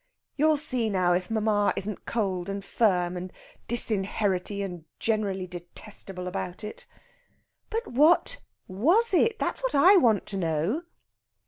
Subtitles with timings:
[0.35, 3.31] You'll see now if mamma isn't cold and firm and
[3.67, 6.87] disinherity and generally detestable about it."
[7.69, 9.37] "But what was it?
[9.37, 10.81] That's what I want to know."